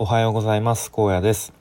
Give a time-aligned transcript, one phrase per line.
[0.00, 0.92] おはようございます。
[0.92, 1.52] 高野です。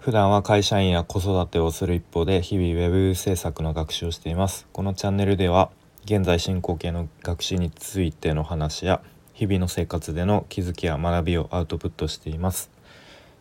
[0.00, 4.66] 普段は会社員や子育てをする一方で日々ウェブ制作の学習をしています。
[4.72, 5.70] このチャンネルでは
[6.06, 9.02] 現在進行形の学習についての話や
[9.34, 12.70] 日々の生活での気づきや学びをアウトプットしています。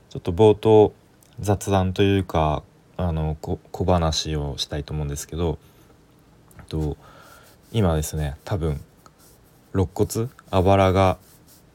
[0.10, 0.92] ちょっと冒頭
[1.40, 2.64] 雑談というか
[2.98, 5.60] あの小話をしたいと思うんですけど
[6.68, 6.98] と
[7.72, 8.82] 今ですね多分
[9.74, 11.20] 肋骨あばらが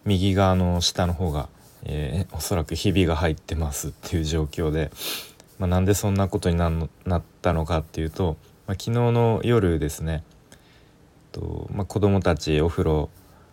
[0.05, 1.49] 右側の下の方が
[1.89, 4.91] えー、おそらくひびが入ってますっていう状況で、
[5.59, 8.37] まあ、なんでそんなことになったのかっていうと、
[8.67, 10.25] まあ、昨日の夜ですね
[11.31, 13.09] と、まあ、子供たちお風呂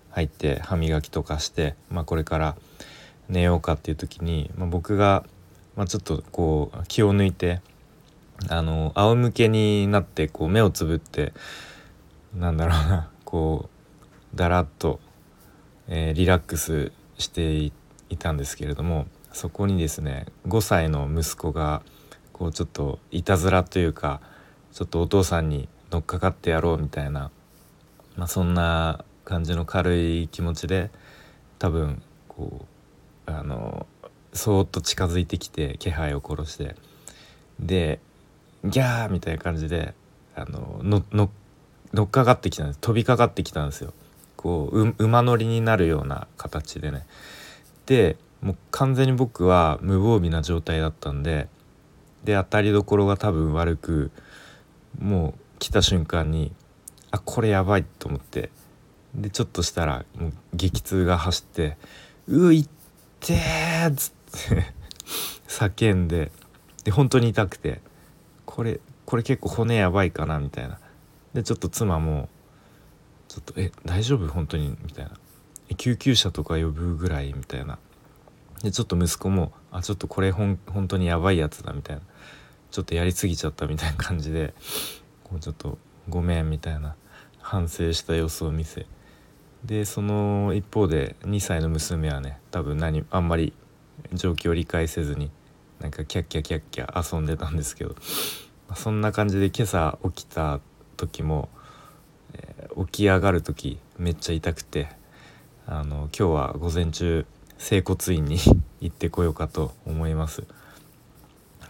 [0.10, 2.56] 入って歯磨きとかして、まあ、これから
[3.30, 5.24] 寝ようかっていう時に、まあ、僕が、
[5.76, 7.62] まあ、ちょっとこう気を抜いて
[8.50, 11.34] あの仰向けになってこう目をつぶって
[12.36, 13.70] なんだろうなこ
[14.34, 15.00] うだらっと、
[15.88, 17.83] えー、リラックスしていて。
[18.14, 21.82] いたんですけれどもそこにですね5歳の息子が
[22.32, 24.22] こうちょっといたずらというか
[24.72, 27.32] ちょっとお父さんに乗っかかってやろうみたいな、
[28.16, 30.90] まあ、そんな感じの軽い気持ちで
[31.60, 32.66] 多分こ
[33.28, 33.86] うあの
[34.34, 36.76] そーっと近づいてきて気配を殺して
[37.60, 38.00] で
[38.64, 39.94] ギャーみたいな感じで
[40.36, 41.30] あのの
[41.94, 42.80] 乗っかかってきたんです。
[42.80, 43.94] 飛びかかってきたんですよ。
[44.36, 47.06] こう馬乗りになるような形でね。
[47.86, 51.48] でもう完全に僕は無防備な状態だったんで
[52.24, 54.12] で当たりどころが多分悪く
[55.00, 56.52] もう来た瞬間に
[57.12, 58.50] あこれやばいと思って
[59.16, 61.78] でちょっとしたらもう激痛が走って
[62.28, 62.68] 「ういっ
[63.20, 64.74] てー!」っつって
[65.48, 66.32] 叫んで
[66.84, 67.82] で本当に痛くて
[68.46, 70.80] これこれ結構骨やばいかなみたいな。
[71.34, 72.30] でちょっと妻も
[73.28, 74.28] 「ちょっとえ大丈夫？
[74.28, 75.12] 本当に」みたいな。
[75.76, 77.80] 救急車とか呼ぶぐらいみたいな。
[78.62, 82.02] でちょっと息子も「あちょっとこれほん本当にやばいやつだ」みたいな。
[82.74, 84.52] ちょっとやりすぎちゃったみたいな感じで
[85.24, 85.78] こうちょっと
[86.10, 86.96] 「ごめん」みたいな
[87.40, 88.88] 反省した様子を見せ。
[89.64, 93.54] でその一方で2歳の娘はね多分何あんまり
[94.12, 95.30] 状況を理解せずに
[95.80, 97.92] なんかキャッキャキャッキャ遊んでたんですけど、
[98.68, 100.60] まあ、そんな感じで今朝起きた
[100.98, 101.50] 時も、
[102.34, 104.90] えー、起き上がる時めっちゃ痛くて
[105.66, 107.26] あの今日は午前中
[107.58, 108.38] 整骨院に
[108.82, 110.44] 行ってこようかと思います。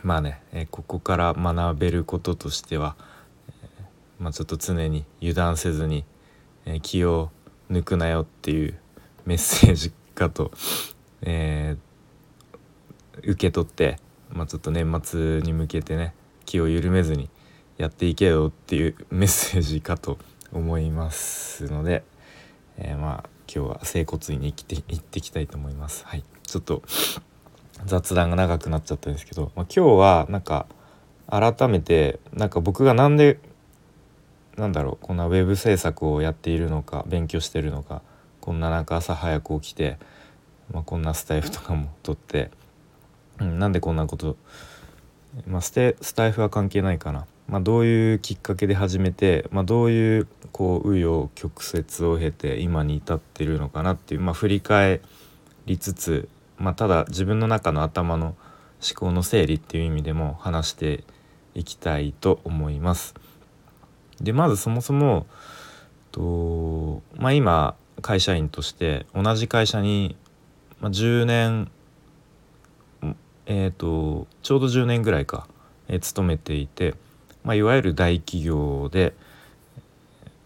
[0.01, 2.95] まあね、えここから学べることとしては、
[3.61, 3.83] え
[4.19, 6.05] まあ、ちょっと常に油断せずに、
[6.65, 7.29] え気を
[7.69, 8.79] 抜くなよっていう
[9.25, 10.51] メッセージかと、
[11.21, 13.99] えー、受け取って、
[14.31, 16.15] まあ、ちょっと年末に向けてね
[16.45, 17.29] 気を緩めずに
[17.77, 20.17] やっていけよっていうメッセージかと
[20.51, 22.03] 思いますので、
[22.77, 26.05] えー、まあ今日は整骨院に行って行ってきたいと思います。
[26.05, 26.83] はい、ちょっと
[27.85, 30.67] 雑談が長くなっちゃったんですけど、まあ、今日はなんか
[31.27, 33.39] 改めてなんか僕が何で
[34.57, 38.01] なんだろうこんなウェブ制作をやっているのか勉強してるのか
[38.39, 39.97] こんななんか朝早く起きて、
[40.71, 42.51] まあ、こんなスタイフとかも撮って、
[43.39, 44.35] うん、なんでこんなこと、
[45.47, 55.01] まあ、ステスタイフは関係ないかなまあ、どういうきっかけで始めて、まあ、どういうこう紆余曲折を経て今に至ってるのかなっていう、まあ、振り返
[55.65, 58.35] りつつ、まあ、ただ自分の中の頭の思
[58.95, 61.03] 考の整理っていう意味でも話して
[61.53, 63.13] いきたいと思います。
[64.21, 65.25] でまずそもそも
[66.11, 70.15] と、まあ、今会社員として同じ会社に、
[70.79, 71.69] ま、10年
[73.45, 75.47] えっ、ー、とちょうど10年ぐらいか、
[75.87, 76.95] えー、勤めていて。
[77.43, 79.13] まあ、いわゆる大企業で、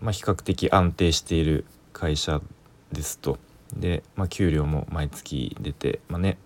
[0.01, 2.41] まあ、比較的安定している会社
[2.91, 3.37] ですと
[3.75, 6.37] で、まあ、給料も毎月出て、まあね、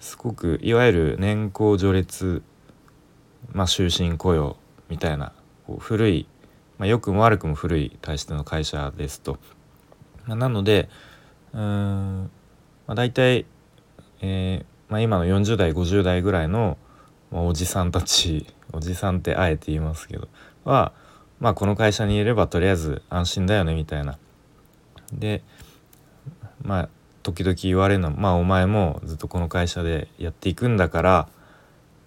[0.00, 2.42] すごくいわゆる年功序列、
[3.52, 4.56] まあ、終身雇用
[4.88, 5.32] みたいな
[5.66, 6.26] こう古い、
[6.78, 9.38] まあ、良くも悪くも古い体質の会社ですと。
[10.26, 10.88] まあ、なので
[11.52, 12.30] うん、
[12.86, 13.44] まあ、大体、
[14.22, 16.78] えーまあ、今の40代50代ぐらいの
[17.32, 20.28] まおじさんたちおじさんってあえて言いますけど
[20.64, 20.92] は
[21.40, 24.18] まあこの会社にいればとりあえず安心だよねみたいな。
[25.12, 25.42] で
[26.62, 26.88] まあ
[27.24, 31.28] 時々言われるのまあお前もずっとこの会社でやっていくんだから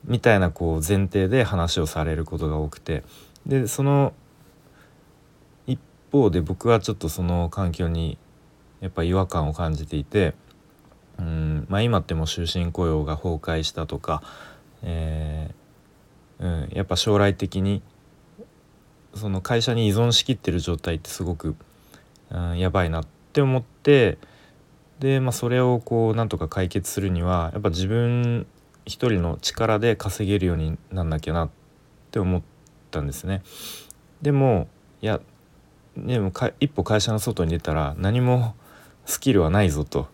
[0.06, 3.04] みたいなこう前提で話をされることが多くて
[3.46, 4.14] でその
[5.66, 5.78] 一
[6.10, 8.18] 方で僕はちょっとその環境に
[8.80, 10.36] やっぱ違和感を感じていて
[11.20, 14.24] うんまあ今っても終身雇用が崩壊したとか
[14.84, 17.82] えー、うん、やっぱ将来的に
[19.14, 21.56] その会社に依存しきってる状態ってすごく、
[22.30, 24.18] うん、やばいなって思って
[25.00, 28.46] で、まあ、それをこうなんとか解決するにはやっぱ自分
[28.86, 31.50] 一人の力で稼げるようになんなきゃなっ
[32.12, 32.42] て思っ
[32.90, 33.44] たんですね。
[34.22, 34.68] でも
[35.02, 35.20] いや
[35.98, 38.56] でもか一歩会社の外に出たら何も
[39.06, 40.08] スキルはないぞと、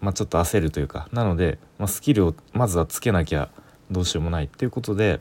[0.00, 3.50] まあ、ちょっと焦るというかなので、まあ、スキルをまずはつけなきゃ
[3.90, 5.20] どうしようもないっていうことで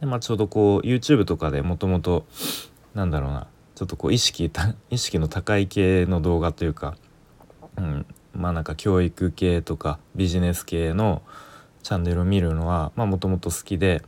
[0.00, 2.26] で、まあ、ちょうどこう YouTube とかでもともと
[2.94, 4.50] なんだろうなちょっとこう意識
[4.90, 6.96] 意識の高い系の動画というか、
[7.76, 11.22] うん、まあなんか教育系とかビジネス系の
[11.82, 14.02] チャンネルを見るのはもともと好きで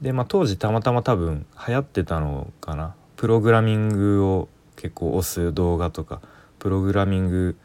[0.00, 6.20] で、まあ、当時たまたま多分流行ってたのかなプログラミングを結構押す動画とか
[6.58, 7.56] プログラミング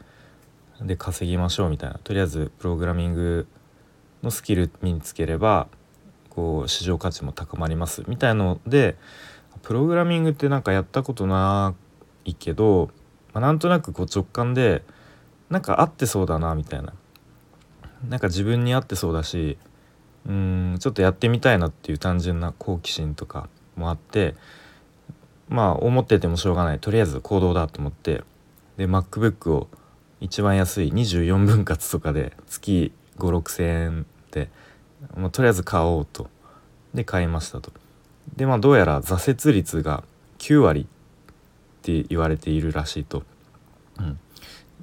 [0.82, 1.98] で稼ぎましょうみたいな。
[1.98, 3.46] とりあえずプログラミング
[4.22, 5.68] のスキル身につければ
[6.30, 8.04] こう市場価値も高まります。
[8.06, 8.96] みたいので
[9.62, 11.74] プログラミングってなんかやったことな
[12.24, 12.90] いけど、
[13.32, 14.84] まあ、なんとなくこう直感で
[15.50, 16.92] なんか合ってそうだなみたいな。
[18.08, 19.58] なんか自分に合ってそうだし
[20.24, 24.36] うんちょっとやってみたいなっていう単純な好奇心とかもあって
[25.48, 26.78] まあ思っててもしょうがない。
[26.78, 28.22] とりあえず行動だと思って。
[28.76, 29.68] で MacBook を
[30.20, 34.50] 一番安い24分割とかで月5,6,000円で、
[35.16, 36.28] まあ、とりあえず買おうと
[36.94, 37.72] で買いましたと。
[38.36, 40.04] でまあどうやら挫折率が
[40.38, 40.84] 9割っ
[41.82, 43.22] て言われているらしいと。
[43.98, 44.18] うん、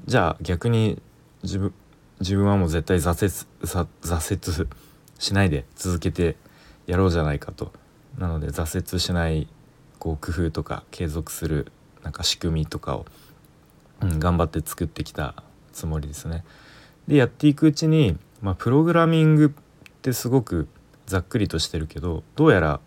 [0.06, 1.02] じゃあ逆に
[1.44, 1.74] 自分
[2.20, 4.70] 自分はもう絶対挫折挫折
[5.20, 6.38] しないで続けて
[6.88, 7.72] やろうじゃないかと。
[8.18, 9.48] なので挫折しない
[10.00, 11.72] こう工夫とか継続する
[12.04, 13.06] なんか仕組みとかを、
[14.02, 15.44] うん、頑張って作ってきた
[15.74, 16.44] つもりですね。
[17.08, 20.68] でやっていくうちに、まあ、プログラミングってすごく
[21.06, 22.80] ざっくりとしてるけどどうやら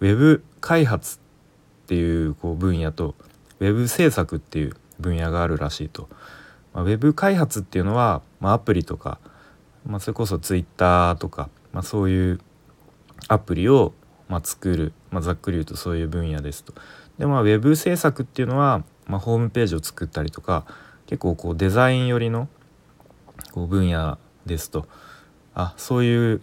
[0.00, 3.14] ウェブ開発っていうこう分野と
[3.60, 6.08] ウェブ制作っていう分野があるらしいと。
[6.72, 9.18] まあ、ウェブ開発っていうのは、まあ、アプリとか、
[9.86, 12.40] まあ、それこそツイッターとか、まあ、そういう
[13.28, 13.94] アプリを
[14.28, 16.74] まあ、作る、まあ、ざっくり言うとそういう分野ですと。
[17.18, 20.64] でまあウェブ制作っていうのは、まあ、ホームページを作ったりとか
[21.06, 22.48] 結構こうデザイン寄りの
[23.52, 24.86] こう分野ですと
[25.54, 26.40] あそういう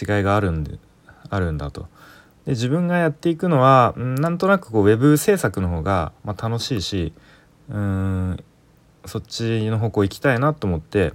[0.00, 0.78] 違いがあるんで
[1.28, 1.88] あるんだと。
[2.46, 7.12] で自分がやっていくのはなんとなくこうウェブ制作の方が、まあ、楽しいし
[7.68, 8.44] うん
[9.04, 11.12] そっちの方向行きたいなと思って、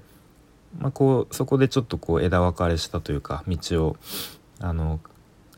[0.78, 3.98] まあ、こうそこでちょっとこう枝分かれしたというか道を
[4.60, 5.00] あの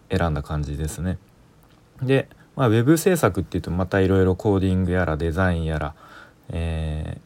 [0.10, 1.18] 選んだ感じですね。
[2.02, 5.94] で、まあ、ウェブ制作っていうとまたいろいろコーディングやらデザインやら、
[6.50, 7.22] え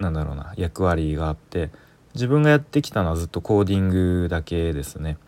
[0.00, 1.70] ー、なんだろうな役割があって
[2.14, 5.18] 自分がやってきたのはずっとコーディングだけですね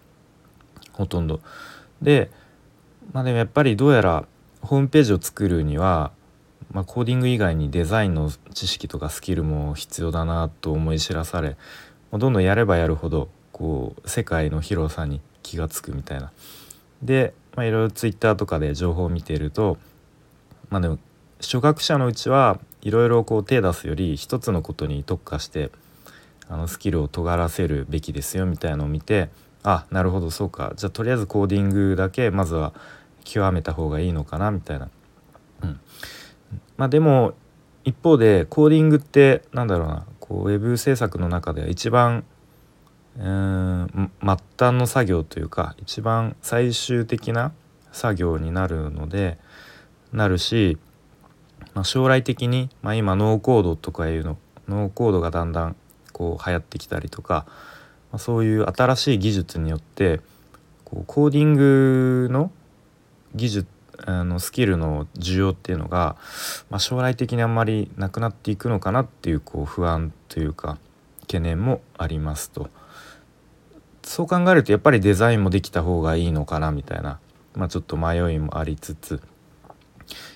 [0.93, 1.41] ほとんど。
[2.03, 2.31] で
[3.13, 4.27] まあでもやっぱりどうやら
[4.61, 6.11] ホームページを作るには、
[6.73, 11.57] まあ、コーディング以外にデザインの知識とかスキルも必要だなと思い知らされ
[12.11, 16.33] どんどんやればやるほどこう世界の広さに気が付くみたいな
[17.03, 19.79] で、まあ、いろいろツイッターとかで情報を見てると
[20.71, 21.01] まあでも
[21.41, 25.73] 初学者のうちはいろいろこう手出すより一つのことに特化して
[26.49, 29.29] あのスキルを尖らせるべきですよみたいのを見て
[29.65, 30.73] あなるほどそうか。
[30.77, 32.73] じゃあとりあえずコーディングだけまずは
[33.25, 34.89] 極めた方がいいのかなみたいな。
[35.65, 35.81] うん、
[36.77, 37.35] まあでも
[37.83, 40.07] 一方でコーディングってなんだろうな。
[40.21, 42.25] こうウェブ制作の中では一番
[43.17, 47.53] うん末端の作業というか一番最終的な
[47.93, 49.39] 作業になるので
[50.13, 50.79] なるし、
[51.75, 54.39] まあ、将来的に、まあ、今ノーコードとかいうの
[54.69, 55.77] ノーコードがだんだん
[56.13, 57.47] こう流行ってきたりとか、
[58.13, 60.21] まあ、そういう新しい技術によって
[60.85, 62.51] こうコーディングの
[63.35, 63.69] 技術
[64.07, 66.17] あのスキルの需要っていうのが、
[66.71, 70.79] まあ、将来的にあんまりなくなっていくのかなっていうこう不安というか
[71.23, 72.71] 懸念もありますと。
[74.19, 77.21] そう考えるとやっぱりデザインもできた方がいいのかなみたいな、
[77.55, 79.23] まあ、ちょっと迷いもありつつ。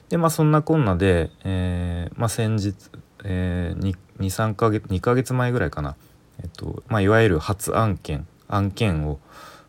[0.08, 2.76] でまあそんなこんなで、えー、まあ、先日、
[3.24, 5.96] えー、23ヶ月2ヶ月前ぐらいかな、
[6.40, 9.18] えっとまあ、いわゆる初案件案件を、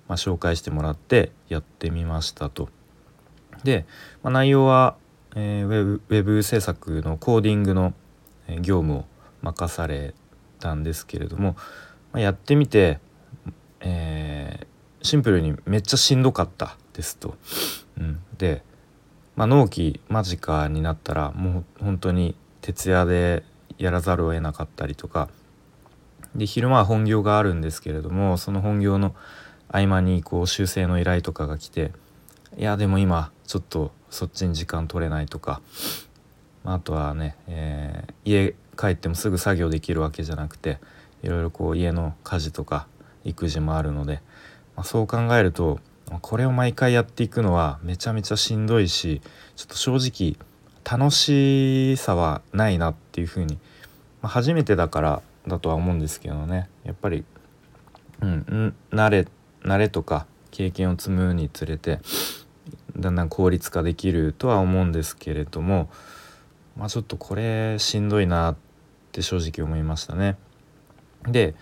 [0.08, 2.70] ま、紹介してもらってやってみましたと。
[3.64, 3.88] で、
[4.22, 4.96] まあ、内容は、
[5.36, 7.96] えー、ウェブウェブ制作のコーディングの
[8.62, 9.06] 業務を
[9.42, 10.14] 任され
[10.60, 11.56] たんですけれども、
[12.12, 13.00] まあ、やってみて
[13.84, 17.36] えー、シンプルにめっちゃしんどかったですと。
[17.98, 18.64] うん、で、
[19.36, 23.44] まあ、納期間近になったらもう本当に徹夜で
[23.78, 25.30] やらざるを得なかったりとか。
[26.36, 29.14] で昼間は本業があるんですけれどもその本業の
[29.68, 31.92] 合間にこう修正の依頼とかが来て
[32.58, 35.62] いやでも今ちょっとそっちに時間取れないとか。
[36.64, 40.80] まあとはね、えー、家帰ってもすぐ作業できるわけじゃなくて
[41.22, 42.88] いろいろこう家の家事とか
[43.26, 44.22] 育児もあるので、
[44.76, 45.80] まあ、そう考えると
[46.22, 49.22] これを毎回やっていくのはめちゃめちゃしんどいし
[49.56, 50.38] ちょっと正直
[50.84, 53.56] 楽しさはないなっていうふうに、
[54.22, 57.24] まあ、初めてだからだとは思うんですけどねやっぱり、
[58.22, 59.28] うん、慣れ
[59.62, 62.00] 慣れとか経験を積むにつれて
[62.96, 65.90] だんだん効率化できるとは思うんですけれども
[66.78, 68.56] まあちょっとこれしんどいなっ
[69.12, 70.38] て正直思いましたね。
[71.28, 71.56] で、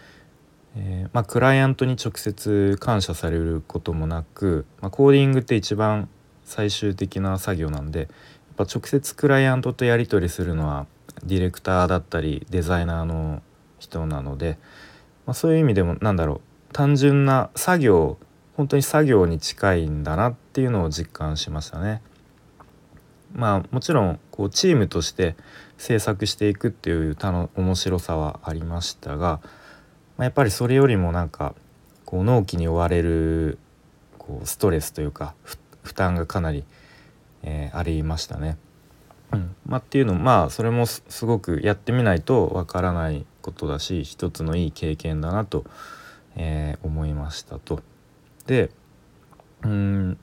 [0.75, 6.07] えー、まあ、クライアントに直接感謝されることもなく、まあ、コーディングって一番
[6.45, 8.09] 最終的な作業なんでやっ
[8.55, 10.87] ぱ直接クライアントとやり取りするのは
[11.23, 13.41] ディレクターだったりデザイナーの
[13.79, 14.57] 人なので、
[15.25, 16.35] まあ、そういう意味でもなんだろ
[16.69, 18.17] う単純な作業
[18.55, 22.01] 本当に作業に近いんだなっていうのを実感しましたね。
[23.33, 25.35] まあもちろんこうチームとして
[25.77, 27.17] 制作していくっていう
[27.55, 29.39] 面白さはありましたが、
[30.21, 31.55] まあ、やっぱりそれよりもなんか
[32.05, 33.57] こう納期に追われる
[34.19, 35.33] こうストレスというか
[35.81, 36.63] 負担がかなり、
[37.41, 38.55] えー、ありましたね。
[39.31, 45.65] うんまあ、っていうのまあそれもすごくやってみないとわからないことだし一つのいい経験だなと、
[46.35, 47.81] えー、思いましたと。
[48.45, 48.69] で
[49.63, 50.17] うん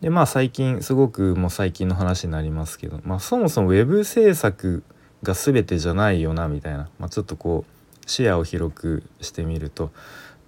[0.00, 4.82] でまあ最近すごくもう最近の話になりますけど、まあ、そもそも web 制作
[5.22, 7.79] が全てじゃないよなみたいな、まあ、ちょっとこう
[8.10, 9.90] 視野を広くしてみると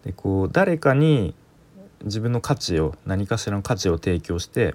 [0.04, 1.35] でこう誰かに
[2.04, 4.75] 自分の価値を何かしらの価値を提供して、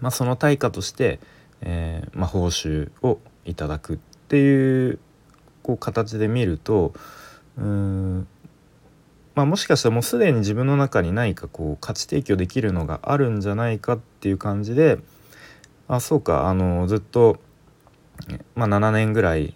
[0.00, 1.20] まあ、その対価として、
[1.60, 3.96] えー、まあ、報酬をいただくっ
[4.28, 4.98] ていう
[5.62, 6.94] こう形で見ると
[7.58, 8.26] うん
[9.34, 14.98] まあ、もしかしたらもうすでに自分の中に何かこう価値提供できるのがあるんじゃないかっていう感じで
[15.88, 17.38] あそうかあのずっと、
[18.54, 19.54] まあ、7年ぐらい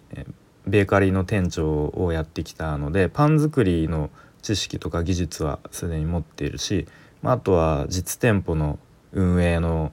[0.67, 4.09] ベーカリーの店長をやってきたのでパン作りの
[4.41, 6.87] 知識とか技術はすでに持っているし、
[7.21, 8.79] まあ、あとは実店舗の
[9.11, 9.91] 運営の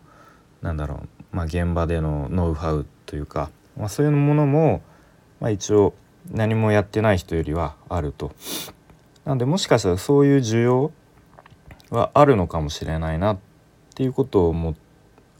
[0.62, 1.02] なんだろ
[1.32, 4.82] う、まあ、現場でのノウハウというか、まあ、そういうものも、
[5.40, 5.94] まあ、一応
[6.30, 8.32] 何もやってない人よりはあると。
[9.24, 10.92] なんでもしかしたらそういう需要
[11.90, 13.38] はあるのかもしれないなっ
[13.94, 14.74] ていうことを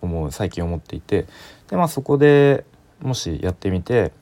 [0.01, 1.27] 思う最近思っていて
[1.69, 2.65] でまあそこで
[3.01, 4.13] もしやってみて、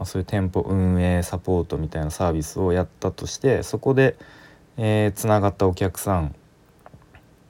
[0.00, 4.16] まあ、そういう店舗運営サポートみたいなサービスをやったとしてそこで
[4.74, 6.34] つな、えー、がったお客さん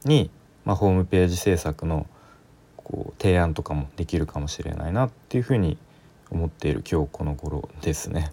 [0.05, 0.33] に、
[0.65, 2.09] まあ、ホームページ制作の
[2.77, 5.79] こう提案とかもできるかもしれないなっていうふうに
[6.29, 8.33] 思っている今日この頃ですね。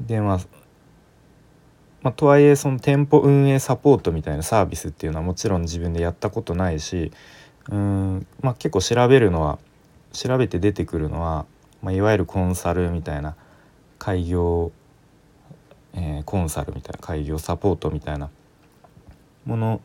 [0.00, 0.40] でまあ
[2.02, 7.12] まあ、とはいえその店舗運営サポートみたいなサービスっていうのはもちろん自分でやったことないし
[7.70, 9.60] うん、まあ、結構調べるのは
[10.12, 11.46] 調べて出てくるのは、
[11.82, 13.36] まあ、いわゆるコンサルみたいな
[14.04, 14.70] 開業、
[15.94, 18.28] えー、コンサルみたいな開業サポートみたいな
[19.46, 19.80] もの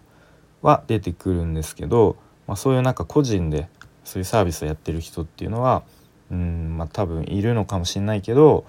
[0.61, 3.69] は出てくるんですけど、まあ、そういうなんか個人で
[4.03, 5.83] そういうサービスをやってる人っていうのは
[6.31, 8.65] うんまあ多分いるのかもしれないけど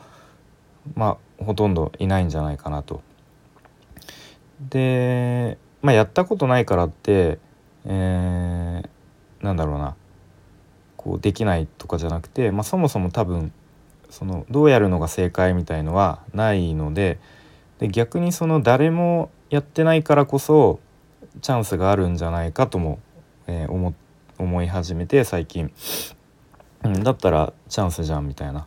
[0.95, 3.03] まあほとんどいないんじゃないかなと。
[4.69, 7.41] で、まあ、やったことないからって、
[7.87, 9.97] えー、なんだろうな
[10.97, 13.53] こうできないとかじゃなくて、まあ、そもそも多分
[14.11, 17.19] そのどうやるのが正解みたいのはないので
[17.79, 20.81] で逆にその誰もやってないからこそ
[21.41, 22.99] チャンスがあるんじゃないかとも、
[23.47, 23.95] えー、思
[24.39, 25.71] 思い始めて最近、
[26.85, 28.67] うん、だったらチャンスじゃんみたいな、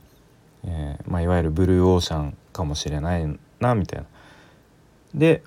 [0.66, 4.06] えーまあ、いわゆるブルーオーシャンかもしれないなみたいな。
[5.14, 5.44] で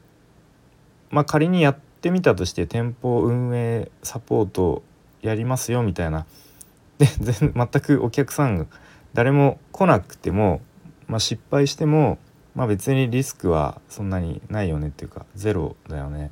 [1.11, 4.83] まあ、仮にやってみたとして店舗運営サポート
[5.23, 6.27] やりますよみたいな。
[6.99, 8.67] で全全くお客さんが
[9.17, 10.61] 誰も来なくても、
[11.09, 12.19] まあ、失敗しても、
[12.55, 16.31] まあ、別にリスクはそんなにないよねっていうかゼロだよね。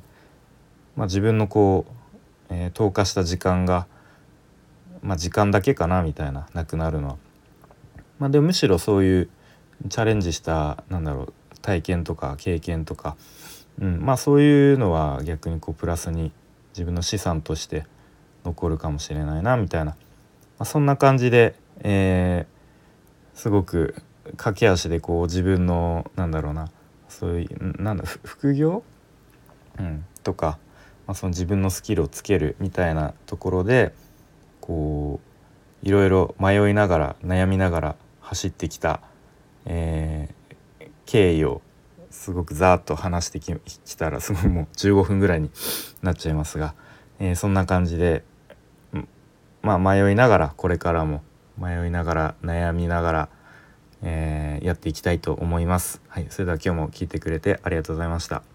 [0.95, 1.85] まあ、自分のこ
[2.49, 3.87] う、えー、投下した時間が、
[5.01, 7.17] まあ、時間だけかなみたいななくなるのは。
[8.19, 9.29] まあ、でむしろそういう
[9.89, 13.17] チャレンジしたなんだろう体験とか経験とか
[13.81, 16.31] うん、まあそういうのは逆にこうプラスに
[16.69, 17.85] 自分の資産として
[18.45, 19.97] 残るかもしれないなみたいな、ま
[20.59, 22.54] あ、そんな感じで、えー、
[23.35, 23.95] すごく
[24.37, 26.71] 駆け足でこう自分のなんだろうな
[27.07, 28.83] そういうなんだ副業、
[29.77, 30.57] うん、とか、
[31.05, 33.93] まあ、その自分のスキルをつけるみたいなところで
[34.61, 35.19] こ
[35.83, 39.01] ういろいろ迷いながら悩みながら走ってきた、
[39.65, 41.61] えー、経緯を
[42.09, 43.53] すごくざーっと話してき
[43.95, 45.51] たらすごいもう15分ぐらいに
[46.01, 46.73] なっちゃいますが、
[47.19, 48.23] えー、そんな感じで
[49.61, 51.21] まあ迷いながらこれからも
[51.57, 53.29] 迷いながら悩みながら、
[54.01, 56.01] えーやっていきたいと思います。
[56.07, 58.54] はい、それでは今日も聞いてくれてありがとうございました。